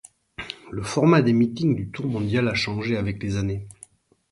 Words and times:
Le 0.71 0.81
format 0.81 1.21
des 1.21 1.31
meetings 1.31 1.75
du 1.75 1.89
Tour 1.91 2.07
mondial 2.07 2.47
a 2.47 2.55
changé 2.55 2.97
avec 2.97 3.21
les 3.21 3.37
années. 3.37 3.67